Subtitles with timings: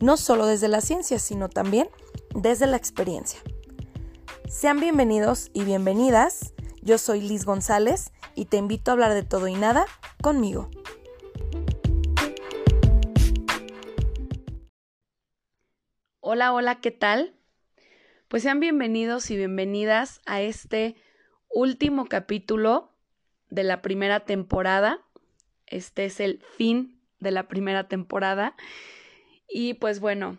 [0.00, 1.88] no solo desde la ciencia, sino también
[2.34, 3.40] desde la experiencia.
[4.48, 6.54] Sean bienvenidos y bienvenidas.
[6.82, 9.86] Yo soy Liz González y te invito a hablar de todo y nada
[10.22, 10.70] conmigo.
[16.20, 17.34] Hola, hola, ¿qué tal?
[18.28, 20.96] Pues sean bienvenidos y bienvenidas a este
[21.48, 22.92] último capítulo
[23.48, 25.00] de la primera temporada.
[25.66, 28.56] Este es el fin de la primera temporada.
[29.48, 30.38] Y pues bueno,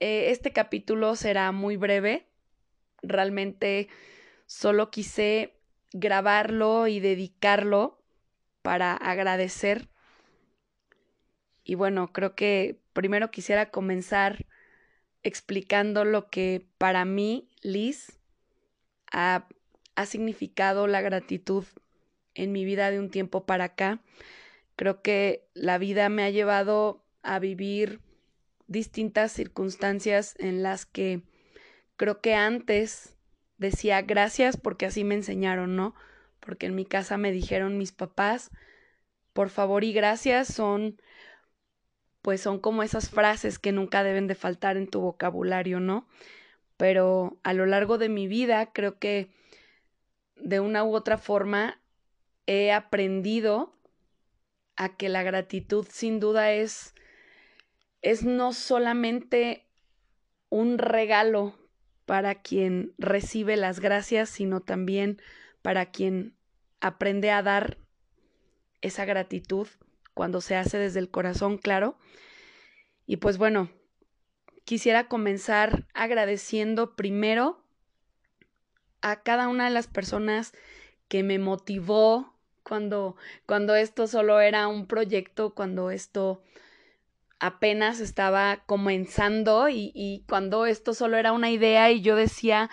[0.00, 2.26] eh, este capítulo será muy breve.
[3.02, 3.88] Realmente
[4.46, 5.54] solo quise
[5.92, 8.02] grabarlo y dedicarlo
[8.62, 9.88] para agradecer.
[11.64, 14.46] Y bueno, creo que primero quisiera comenzar
[15.22, 18.20] explicando lo que para mí, Liz,
[19.10, 19.48] ha,
[19.96, 21.64] ha significado la gratitud
[22.34, 24.00] en mi vida de un tiempo para acá.
[24.76, 28.00] Creo que la vida me ha llevado a vivir
[28.66, 31.22] distintas circunstancias en las que
[31.96, 33.16] creo que antes
[33.58, 35.94] decía gracias porque así me enseñaron, ¿no?
[36.40, 38.50] Porque en mi casa me dijeron mis papás,
[39.32, 41.00] por favor y gracias son
[42.22, 46.08] pues son como esas frases que nunca deben de faltar en tu vocabulario, ¿no?
[46.76, 49.30] Pero a lo largo de mi vida creo que
[50.34, 51.80] de una u otra forma
[52.46, 53.76] he aprendido
[54.74, 56.94] a que la gratitud sin duda es
[58.02, 59.66] es no solamente
[60.48, 61.58] un regalo
[62.04, 65.20] para quien recibe las gracias, sino también
[65.62, 66.36] para quien
[66.80, 67.78] aprende a dar
[68.80, 69.66] esa gratitud
[70.14, 71.98] cuando se hace desde el corazón, claro.
[73.06, 73.70] Y pues bueno,
[74.64, 77.64] quisiera comenzar agradeciendo primero
[79.00, 80.52] a cada una de las personas
[81.08, 83.16] que me motivó cuando,
[83.46, 86.42] cuando esto solo era un proyecto, cuando esto
[87.38, 92.70] apenas estaba comenzando y, cuando esto solo era una idea y yo decía,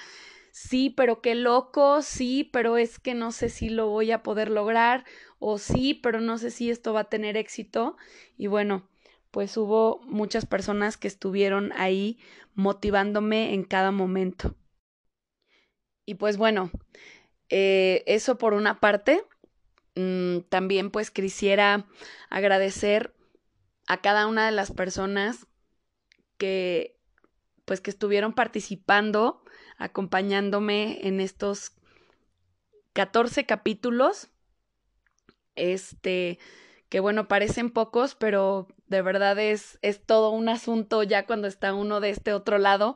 [0.51, 4.49] sí, pero qué loco, sí, pero es que no sé si lo voy a poder
[4.49, 5.05] lograr
[5.39, 7.97] o sí, pero no sé si esto va a tener éxito.
[8.37, 8.87] Y bueno,
[9.31, 12.19] pues hubo muchas personas que estuvieron ahí
[12.55, 14.55] motivándome en cada momento.
[16.05, 16.71] Y pues bueno,
[17.49, 19.23] eh, eso por una parte.
[19.95, 21.85] Mm, también pues quisiera
[22.29, 23.13] agradecer
[23.87, 25.47] a cada una de las personas
[26.37, 26.99] que
[27.65, 29.41] pues que estuvieron participando,
[29.77, 31.71] acompañándome en estos
[32.93, 34.29] 14 capítulos
[35.55, 36.39] este,
[36.89, 41.73] que bueno, parecen pocos, pero de verdad es, es todo un asunto ya cuando está
[41.73, 42.95] uno de este otro lado,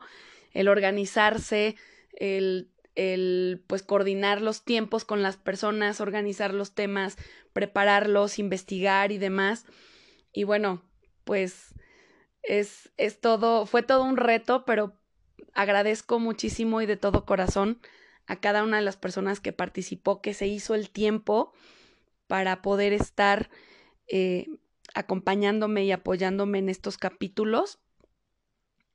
[0.52, 1.76] el organizarse,
[2.12, 7.16] el, el pues coordinar los tiempos con las personas, organizar los temas,
[7.52, 9.66] prepararlos, investigar y demás.
[10.32, 10.82] Y bueno,
[11.24, 11.74] pues
[12.42, 14.94] es, es todo, fue todo un reto, pero
[15.54, 17.80] agradezco muchísimo y de todo corazón
[18.26, 21.52] a cada una de las personas que participó, que se hizo el tiempo
[22.26, 23.50] para poder estar
[24.06, 24.46] eh,
[24.94, 27.78] acompañándome y apoyándome en estos capítulos.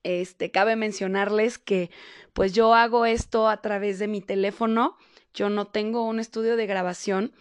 [0.03, 1.89] Este, cabe mencionarles que
[2.33, 4.97] pues yo hago esto a través de mi teléfono.
[5.33, 7.33] Yo no tengo un estudio de grabación.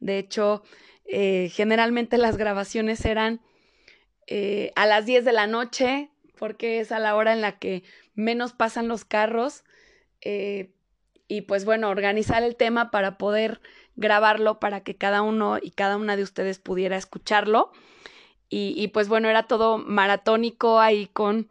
[0.00, 0.62] De hecho,
[1.08, 3.40] eh, generalmente las grabaciones eran
[4.26, 7.82] eh, a las 10 de la noche, porque es a la hora en la que
[8.14, 9.64] menos pasan los carros.
[11.28, 13.60] y pues bueno, organizar el tema para poder
[13.96, 17.72] grabarlo para que cada uno y cada una de ustedes pudiera escucharlo.
[18.48, 21.48] Y, pues bueno, era todo maratónico ahí con,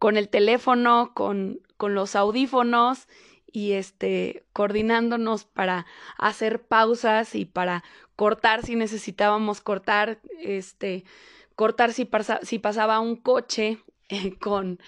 [0.00, 3.06] con el teléfono, con, con los audífonos
[3.52, 5.86] y este coordinándonos para
[6.18, 7.84] hacer pausas y para
[8.22, 11.02] cortar si necesitábamos cortar, este
[11.56, 12.08] cortar si,
[12.42, 13.80] si pasaba un coche
[14.10, 14.78] eh, con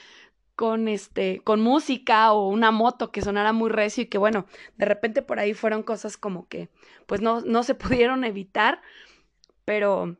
[0.55, 4.47] con este con música o una moto que sonara muy recio y que bueno,
[4.77, 6.69] de repente por ahí fueron cosas como que
[7.07, 8.81] pues no no se pudieron evitar,
[9.65, 10.17] pero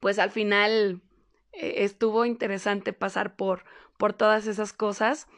[0.00, 1.02] pues al final
[1.52, 3.62] eh, estuvo interesante pasar por
[3.98, 5.28] por todas esas cosas.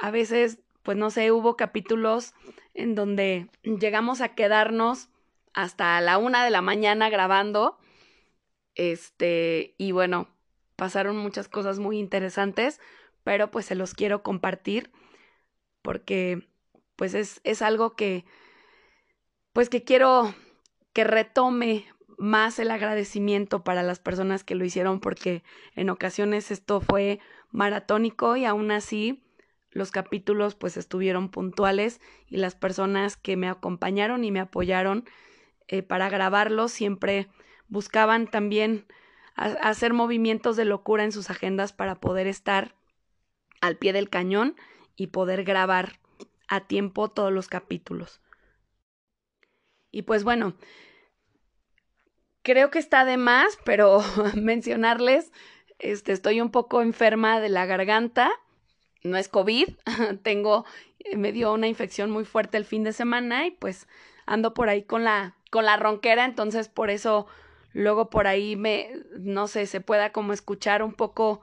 [0.00, 2.34] A veces pues no sé, hubo capítulos
[2.74, 5.10] en donde llegamos a quedarnos
[5.54, 7.78] hasta la una de la mañana grabando.
[8.74, 10.28] Este, y bueno,
[10.76, 12.80] pasaron muchas cosas muy interesantes,
[13.22, 14.90] pero pues se los quiero compartir
[15.82, 16.48] porque
[16.96, 18.24] pues es, es algo que
[19.52, 20.34] pues que quiero
[20.92, 21.86] que retome
[22.18, 25.42] más el agradecimiento para las personas que lo hicieron porque
[25.74, 29.22] en ocasiones esto fue maratónico y aún así
[29.70, 35.04] los capítulos pues estuvieron puntuales y las personas que me acompañaron y me apoyaron
[35.68, 37.28] eh, para grabarlos siempre
[37.68, 38.86] buscaban también
[39.36, 42.76] hacer movimientos de locura en sus agendas para poder estar
[43.60, 44.54] al pie del cañón
[44.96, 45.98] y poder grabar
[46.46, 48.20] a tiempo todos los capítulos.
[49.90, 50.54] Y pues bueno,
[52.42, 54.02] creo que está de más, pero
[54.36, 55.32] mencionarles,
[55.78, 58.30] este, estoy un poco enferma de la garganta,
[59.02, 59.68] no es COVID,
[60.22, 60.64] tengo,
[61.16, 63.88] me dio una infección muy fuerte el fin de semana y pues
[64.26, 67.28] ando por ahí con la, con la ronquera, entonces por eso
[67.74, 68.90] luego por ahí me,
[69.20, 71.42] no sé, se pueda como escuchar un poco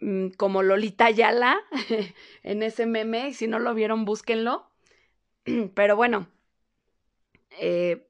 [0.00, 1.60] mm, como Lolita Yala
[2.42, 4.70] en ese meme, y si no lo vieron, búsquenlo.
[5.74, 6.28] Pero bueno,
[7.60, 8.08] eh,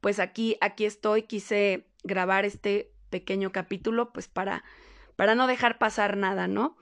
[0.00, 4.64] pues aquí, aquí estoy, quise grabar este pequeño capítulo, pues para,
[5.16, 6.78] para no dejar pasar nada, ¿no?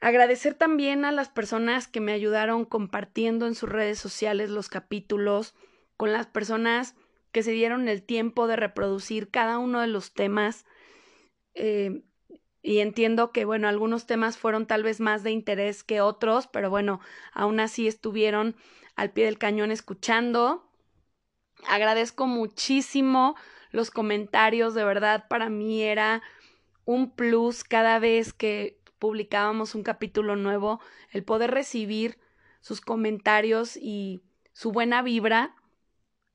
[0.00, 5.54] Agradecer también a las personas que me ayudaron compartiendo en sus redes sociales los capítulos,
[5.96, 6.94] con las personas
[7.32, 10.64] que se dieron el tiempo de reproducir cada uno de los temas.
[11.54, 12.02] Eh,
[12.62, 16.70] y entiendo que, bueno, algunos temas fueron tal vez más de interés que otros, pero
[16.70, 17.00] bueno,
[17.32, 18.56] aún así estuvieron
[18.96, 20.66] al pie del cañón escuchando
[21.68, 23.34] Agradezco muchísimo
[23.70, 26.22] los comentarios, de verdad para mí era
[26.84, 32.18] un plus cada vez que publicábamos un capítulo nuevo, el poder recibir
[32.60, 34.20] sus comentarios y
[34.52, 35.56] su buena vibra,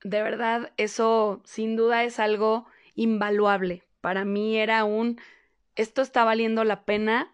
[0.04, 3.82] de verdad eso sin duda es algo invaluable.
[4.00, 5.20] Para mí era un,
[5.76, 7.32] esto está valiendo la pena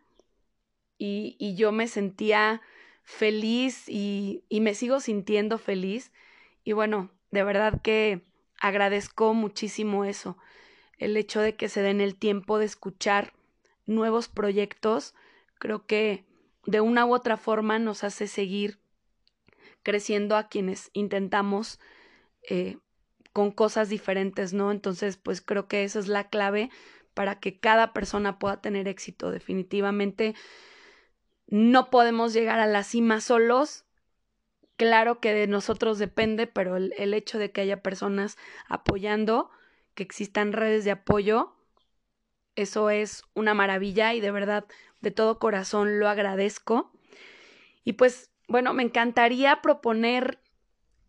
[0.98, 2.60] y, y yo me sentía
[3.02, 6.12] feliz y, y me sigo sintiendo feliz.
[6.64, 8.22] Y bueno, de verdad que
[8.60, 10.36] agradezco muchísimo eso,
[10.98, 13.32] el hecho de que se den el tiempo de escuchar
[13.86, 15.14] nuevos proyectos,
[15.58, 16.24] creo que
[16.66, 18.78] de una u otra forma nos hace seguir
[19.82, 21.78] creciendo a quienes intentamos
[22.48, 22.78] eh,
[23.32, 24.72] con cosas diferentes, ¿no?
[24.72, 26.70] Entonces, pues creo que esa es la clave
[27.14, 29.30] para que cada persona pueda tener éxito.
[29.30, 30.34] Definitivamente
[31.46, 33.84] no podemos llegar a la cima solos,
[34.78, 39.50] Claro que de nosotros depende, pero el, hecho de que haya personas apoyando,
[39.96, 41.56] que existan redes de apoyo,
[42.54, 44.66] eso es una maravilla y de verdad
[45.00, 46.92] de todo corazón lo agradezco.
[47.82, 50.38] Y pues bueno, me encantaría proponer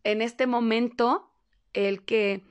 [0.04, 1.29] en este momento
[1.74, 2.44] el que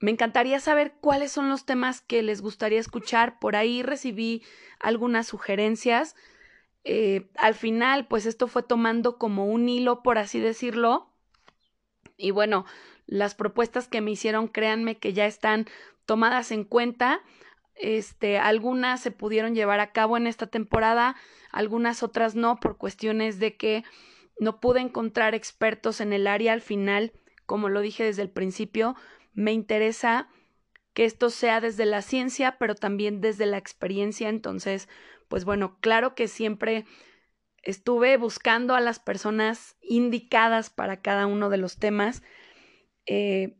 [0.00, 3.38] me encantaría saber cuáles son los temas que les gustaría escuchar.
[3.38, 4.42] Por ahí recibí
[4.78, 6.14] algunas sugerencias.
[6.84, 11.10] Eh, al final, pues esto fue tomando como un hilo, por así decirlo.
[12.16, 12.66] Y bueno,
[13.06, 15.66] las propuestas que me hicieron, créanme que ya están
[16.04, 17.22] tomadas en cuenta.
[17.74, 21.16] Este, algunas se pudieron llevar a cabo en esta temporada,
[21.50, 23.84] algunas otras no, por cuestiones de que
[24.38, 27.12] no pude encontrar expertos en el área al final,
[27.46, 28.96] como lo dije desde el principio,
[29.32, 30.28] me interesa
[30.92, 34.88] que esto sea desde la ciencia, pero también desde la experiencia, entonces
[35.28, 36.84] pues bueno, claro que siempre
[37.62, 42.22] estuve buscando a las personas indicadas para cada uno de los temas.
[43.06, 43.56] Eh,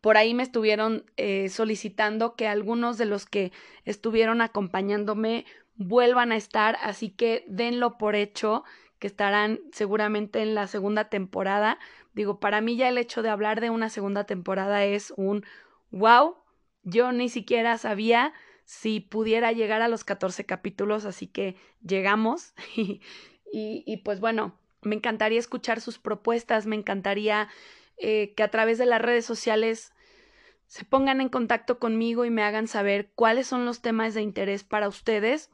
[0.00, 3.52] por ahí me estuvieron eh, solicitando que algunos de los que
[3.84, 5.44] estuvieron acompañándome
[5.74, 8.64] vuelvan a estar, así que denlo por hecho
[9.00, 11.78] que estarán seguramente en la segunda temporada.
[12.12, 15.44] Digo, para mí ya el hecho de hablar de una segunda temporada es un
[15.90, 16.36] wow.
[16.84, 18.32] Yo ni siquiera sabía
[18.64, 22.54] si pudiera llegar a los 14 capítulos, así que llegamos.
[22.76, 23.00] y,
[23.52, 27.48] y, pues bueno, me encantaría escuchar sus propuestas, me encantaría
[27.96, 29.92] eh, que a través de las redes sociales
[30.66, 34.62] se pongan en contacto conmigo y me hagan saber cuáles son los temas de interés
[34.62, 35.50] para ustedes,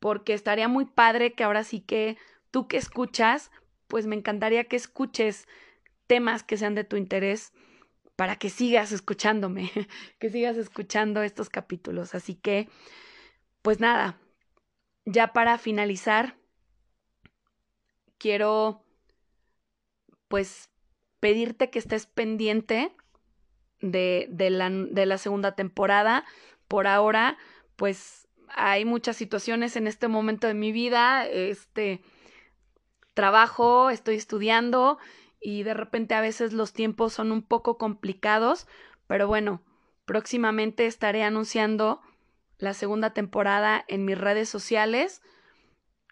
[0.00, 2.16] porque estaría muy padre que ahora sí que
[2.54, 3.50] tú que escuchas,
[3.88, 5.48] pues me encantaría que escuches
[6.06, 7.52] temas que sean de tu interés
[8.14, 9.72] para que sigas escuchándome,
[10.20, 12.14] que sigas escuchando estos capítulos.
[12.14, 12.68] Así que,
[13.60, 14.20] pues nada,
[15.04, 16.36] ya para finalizar,
[18.18, 18.84] quiero
[20.28, 20.70] pues
[21.18, 22.94] pedirte que estés pendiente
[23.80, 26.24] de, de, la, de la segunda temporada.
[26.68, 27.36] Por ahora,
[27.74, 31.26] pues hay muchas situaciones en este momento de mi vida.
[31.26, 32.00] Este
[33.14, 34.98] trabajo, estoy estudiando
[35.40, 38.66] y de repente a veces los tiempos son un poco complicados,
[39.06, 39.62] pero bueno,
[40.04, 42.00] próximamente estaré anunciando
[42.58, 45.22] la segunda temporada en mis redes sociales.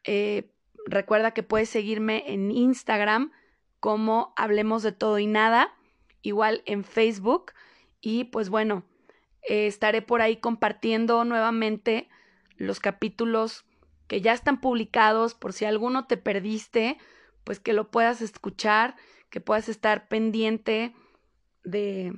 [0.05, 0.51] Eh,
[0.87, 3.33] recuerda que puedes seguirme en Instagram
[3.81, 5.75] como Hablemos de todo y nada,
[6.23, 7.53] igual en Facebook.
[8.01, 8.85] Y pues bueno,
[9.43, 12.09] eh, estaré por ahí compartiendo nuevamente
[12.57, 13.65] los capítulos
[14.13, 16.99] que ya están publicados, por si alguno te perdiste,
[17.45, 18.95] pues que lo puedas escuchar,
[19.31, 20.95] que puedas estar pendiente
[21.65, 22.13] de,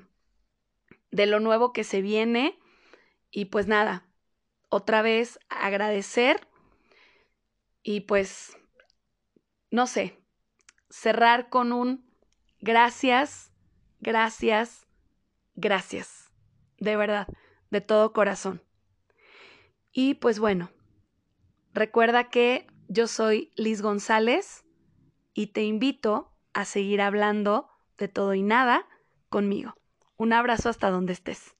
[1.12, 2.58] de lo nuevo que se viene.
[3.30, 4.08] Y pues nada,
[4.70, 6.48] otra vez agradecer
[7.84, 8.56] y pues,
[9.70, 10.18] no sé,
[10.90, 12.10] cerrar con un
[12.58, 13.52] gracias,
[14.00, 14.88] gracias,
[15.54, 16.32] gracias.
[16.78, 17.28] De verdad,
[17.70, 18.64] de todo corazón.
[19.92, 20.73] Y pues bueno,
[21.74, 24.64] recuerda que yo soy Liz González
[25.34, 28.86] y te invito a seguir hablando de todo y nada
[29.28, 29.74] conmigo.
[30.16, 31.56] Un abrazo hasta donde estés.